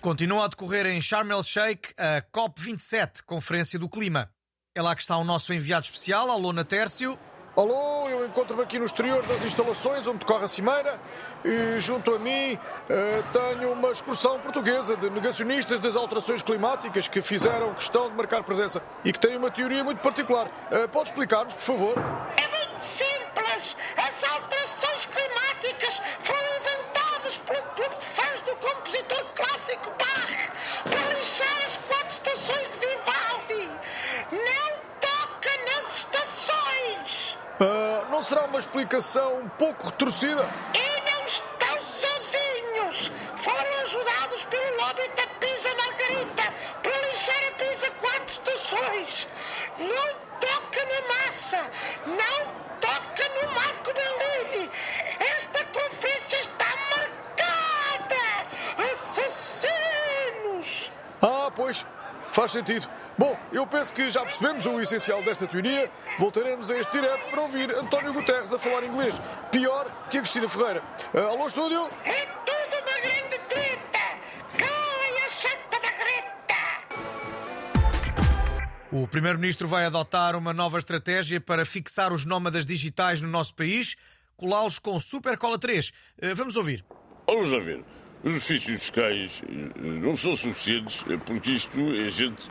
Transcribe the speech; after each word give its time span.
Continua 0.00 0.46
a 0.46 0.48
decorrer 0.48 0.86
em 0.86 0.98
Sharm 0.98 1.30
el 1.30 1.42
Sheikh 1.42 1.92
a 1.98 2.22
COP27, 2.32 3.22
Conferência 3.26 3.78
do 3.78 3.86
Clima. 3.86 4.30
É 4.74 4.80
lá 4.80 4.96
que 4.96 5.02
está 5.02 5.18
o 5.18 5.24
nosso 5.24 5.52
enviado 5.52 5.84
especial, 5.84 6.30
Alona 6.30 6.64
Tércio. 6.64 7.18
Alô, 7.54 8.08
eu 8.08 8.26
encontro-me 8.26 8.62
aqui 8.62 8.78
no 8.78 8.86
exterior 8.86 9.22
das 9.26 9.44
instalações 9.44 10.06
onde 10.06 10.20
decorre 10.20 10.44
a 10.44 10.48
cimeira 10.48 10.98
e 11.44 11.78
junto 11.78 12.14
a 12.14 12.18
mim 12.18 12.58
eh, 12.88 13.22
tenho 13.30 13.72
uma 13.72 13.90
excursão 13.90 14.40
portuguesa 14.40 14.96
de 14.96 15.10
negacionistas 15.10 15.78
das 15.78 15.94
alterações 15.96 16.40
climáticas 16.40 17.06
que 17.06 17.20
fizeram 17.20 17.74
questão 17.74 18.08
de 18.08 18.16
marcar 18.16 18.42
presença 18.42 18.82
e 19.04 19.12
que 19.12 19.20
têm 19.20 19.36
uma 19.36 19.50
teoria 19.50 19.84
muito 19.84 20.00
particular. 20.00 20.50
Eh, 20.70 20.86
pode 20.86 21.10
explicar-nos, 21.10 21.52
por 21.52 21.62
favor? 21.62 21.94
Não 38.20 38.26
será 38.26 38.44
uma 38.44 38.58
explicação 38.58 39.38
um 39.38 39.48
pouco 39.48 39.86
retorcida? 39.86 40.46
E 40.74 41.00
não 41.10 41.24
estão 41.24 41.78
sozinhos. 42.02 43.10
Foram 43.42 43.80
ajudados 43.80 44.44
pelo 44.44 44.76
lobby 44.76 45.08
da 45.16 45.26
Pisa 45.40 45.74
Margarita 45.74 46.52
para 46.82 46.98
lixar 46.98 47.42
a 47.48 47.52
Pisa 47.52 47.90
quatro 47.92 48.30
estações. 48.30 49.26
Não 49.78 50.14
toca 50.38 50.84
na 50.84 51.00
massa. 51.08 51.70
Não 52.04 52.46
toca 52.82 53.24
no 53.40 53.52
Marco 53.54 53.90
Bellini. 53.94 54.70
Esta 55.18 55.64
conferência 55.64 56.40
está 56.40 56.76
marcada. 56.90 58.26
Assassinos. 59.16 60.68
Ah, 61.22 61.50
pois, 61.56 61.86
faz 62.32 62.52
sentido. 62.52 62.88
Bom, 63.18 63.38
eu 63.52 63.66
penso 63.66 63.92
que 63.92 64.08
já 64.08 64.22
percebemos 64.22 64.64
o 64.66 64.80
essencial 64.80 65.22
desta 65.22 65.46
teoria. 65.46 65.90
Voltaremos 66.18 66.70
a 66.70 66.78
este 66.78 66.92
direto 66.92 67.30
para 67.30 67.42
ouvir 67.42 67.70
António 67.74 68.12
Guterres 68.12 68.52
a 68.52 68.58
falar 68.58 68.84
inglês. 68.84 69.20
Pior 69.50 69.86
que 70.10 70.18
a 70.18 70.20
Cristina 70.20 70.48
Ferreira. 70.48 70.82
Ah, 71.14 71.20
alô, 71.28 71.46
estúdio? 71.46 71.88
É 72.04 72.26
tudo 72.46 72.76
uma 72.82 73.00
grande 73.00 73.38
treta. 73.48 73.98
Calem 74.56 75.24
a 75.24 75.28
chanta 75.28 75.80
da 75.80 75.90
Greta. 75.92 76.56
O 78.92 79.06
Primeiro-Ministro 79.06 79.68
vai 79.68 79.84
adotar 79.84 80.34
uma 80.36 80.52
nova 80.52 80.78
estratégia 80.78 81.40
para 81.40 81.64
fixar 81.64 82.12
os 82.12 82.24
nómadas 82.24 82.64
digitais 82.64 83.20
no 83.20 83.28
nosso 83.28 83.54
país, 83.54 83.96
colá-los 84.36 84.78
com 84.78 84.98
Super 84.98 85.36
Cola 85.36 85.58
3. 85.58 85.92
Eh, 86.22 86.34
Vamos 86.34 86.56
ouvir. 86.56 86.84
Vamos 87.26 87.50
ver. 87.50 87.84
Os 88.22 88.32
benefícios 88.32 88.80
fiscais 88.82 89.42
eh, 89.48 89.78
não 89.80 90.14
são 90.14 90.36
suficientes 90.36 91.04
eh, 91.08 91.16
porque 91.24 91.52
isto 91.52 91.78
é 91.80 92.10
gente 92.10 92.48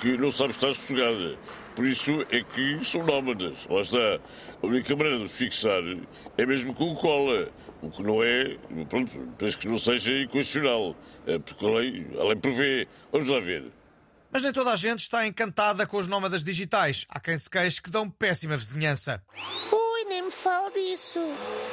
que 0.00 0.16
não 0.16 0.30
sabe 0.30 0.50
estar 0.52 0.68
sossegada. 0.68 1.36
Por 1.74 1.84
isso 1.86 2.24
é 2.30 2.42
que 2.42 2.84
são 2.84 3.04
nómadas. 3.04 3.66
Lá 3.68 3.80
está. 3.80 4.20
A 4.62 4.66
única 4.66 4.94
maneira 4.96 5.18
de 5.18 5.24
os 5.24 5.32
fixar 5.32 5.82
é 6.38 6.46
mesmo 6.46 6.74
com 6.74 6.94
cola. 6.96 7.50
O 7.82 7.90
que 7.90 8.02
não 8.02 8.22
é, 8.22 8.56
pronto, 8.88 9.12
penso 9.36 9.58
que 9.58 9.66
não 9.66 9.76
seja 9.78 10.12
inconstitucional. 10.12 10.96
eh, 11.26 11.38
Porque 11.38 11.66
a 11.66 11.70
lei, 11.70 12.06
a 12.18 12.24
lei 12.24 12.36
prevê. 12.36 12.88
Vamos 13.10 13.28
lá 13.28 13.40
ver. 13.40 13.70
Mas 14.30 14.42
nem 14.42 14.52
toda 14.52 14.72
a 14.72 14.76
gente 14.76 15.00
está 15.00 15.26
encantada 15.26 15.86
com 15.86 15.98
os 15.98 16.08
nómadas 16.08 16.42
digitais. 16.42 17.04
Há 17.10 17.20
quem 17.20 17.36
se 17.36 17.50
queixe 17.50 17.82
que 17.82 17.90
dão 17.90 18.08
péssima 18.08 18.56
vizinhança. 18.56 19.22
Ui, 19.70 20.04
nem 20.08 20.22
me 20.22 20.30
fala 20.30 20.70
disso. 20.70 21.18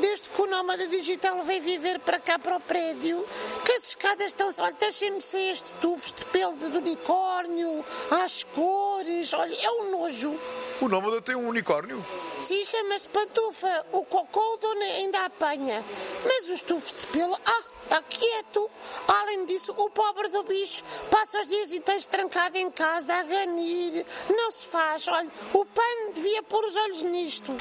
Desde 0.00 0.19
nómada 0.60 0.86
digital 0.88 1.42
veio 1.42 1.62
viver 1.62 1.98
para 2.00 2.18
cá 2.18 2.38
para 2.38 2.54
o 2.54 2.60
prédio, 2.60 3.26
que 3.64 3.72
as 3.72 3.84
escadas 3.84 4.26
estão. 4.26 4.50
Olha, 4.58 4.76
deixem-me 4.78 5.22
ser 5.22 5.52
este 5.52 5.72
tufos 5.80 6.12
de 6.12 6.22
pelo 6.26 6.54
de 6.54 6.76
unicórnio, 6.76 7.82
às 8.10 8.42
cores. 8.42 9.32
Olha, 9.32 9.56
é 9.56 9.70
um 9.70 9.90
nojo. 9.90 10.38
O 10.82 10.88
nómada 10.88 11.22
tem 11.22 11.34
um 11.34 11.48
unicórnio. 11.48 12.04
Sim, 12.42 12.62
chama-se 12.62 13.08
pantufa. 13.08 13.86
O 13.92 14.04
cocô 14.04 14.54
o 14.54 14.56
dono 14.58 14.82
ainda 14.82 15.24
apanha. 15.24 15.82
Mas 16.26 16.50
os 16.50 16.60
tufos 16.60 16.94
de 16.98 17.06
pelo. 17.06 17.34
Ah! 17.34 17.64
Está 17.84 18.02
quieto. 18.02 18.70
Além 19.08 19.46
disso, 19.46 19.72
o 19.72 19.90
pobre 19.90 20.28
do 20.28 20.44
bicho 20.44 20.84
passa 21.10 21.40
os 21.40 21.48
dias 21.48 21.72
inteiros 21.72 22.06
trancado 22.06 22.56
em 22.56 22.70
casa 22.70 23.14
a 23.14 23.22
ganir. 23.22 24.06
Não 24.28 24.52
se 24.52 24.66
faz. 24.66 25.08
Olha, 25.08 25.28
o 25.54 25.64
pano 25.64 26.12
devia 26.14 26.42
pôr 26.42 26.64
os 26.66 26.76
olhos 26.76 27.02
nisto. 27.02 27.52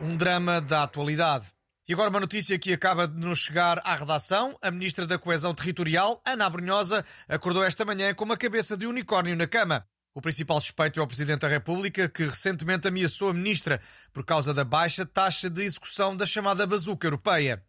Um 0.00 0.16
drama 0.16 0.60
da 0.60 0.84
atualidade. 0.84 1.46
E 1.88 1.92
agora 1.92 2.08
uma 2.08 2.20
notícia 2.20 2.58
que 2.58 2.72
acaba 2.72 3.08
de 3.08 3.18
nos 3.18 3.38
chegar 3.38 3.80
à 3.84 3.96
redação. 3.96 4.56
A 4.62 4.70
Ministra 4.70 5.06
da 5.06 5.18
Coesão 5.18 5.52
Territorial, 5.52 6.20
Ana 6.24 6.46
Abrunhosa, 6.46 7.04
acordou 7.28 7.64
esta 7.64 7.84
manhã 7.84 8.14
com 8.14 8.24
uma 8.24 8.36
cabeça 8.36 8.76
de 8.76 8.86
unicórnio 8.86 9.34
na 9.34 9.46
cama. 9.46 9.84
O 10.14 10.20
principal 10.20 10.60
suspeito 10.60 11.00
é 11.00 11.02
o 11.02 11.06
Presidente 11.06 11.40
da 11.40 11.48
República, 11.48 12.08
que 12.08 12.24
recentemente 12.24 12.86
ameaçou 12.86 13.30
a 13.30 13.34
Ministra 13.34 13.80
por 14.12 14.24
causa 14.24 14.54
da 14.54 14.64
baixa 14.64 15.04
taxa 15.04 15.50
de 15.50 15.62
execução 15.62 16.16
da 16.16 16.24
chamada 16.24 16.66
bazuca 16.66 17.06
europeia. 17.06 17.64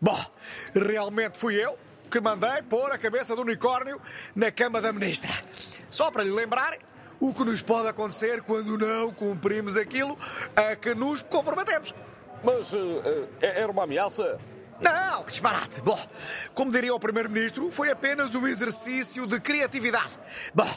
Bom, 0.00 0.18
realmente 0.74 1.36
fui 1.36 1.54
eu 1.54 1.76
que 2.10 2.20
mandei 2.20 2.62
pôr 2.62 2.92
a 2.92 2.98
cabeça 2.98 3.34
do 3.34 3.42
unicórnio 3.42 4.00
na 4.36 4.52
cama 4.52 4.80
da 4.80 4.92
ministra. 4.92 5.32
Só 5.88 6.10
para 6.10 6.22
lhe 6.22 6.30
lembrar 6.30 6.76
o 7.22 7.32
que 7.32 7.44
nos 7.44 7.62
pode 7.62 7.86
acontecer 7.86 8.42
quando 8.42 8.76
não 8.76 9.12
cumprimos 9.12 9.76
aquilo 9.76 10.18
a 10.56 10.74
que 10.74 10.92
nos 10.92 11.22
comprometemos. 11.22 11.94
Mas 12.42 12.74
eh, 12.74 13.28
eh, 13.40 13.60
era 13.60 13.70
uma 13.70 13.84
ameaça? 13.84 14.40
Não, 14.80 15.22
que 15.22 15.30
disparate. 15.30 15.80
Bom, 15.82 15.96
como 16.52 16.72
diria 16.72 16.92
o 16.92 16.98
Primeiro-Ministro, 16.98 17.70
foi 17.70 17.92
apenas 17.92 18.34
um 18.34 18.44
exercício 18.44 19.24
de 19.24 19.38
criatividade. 19.38 20.10
Bom, 20.52 20.68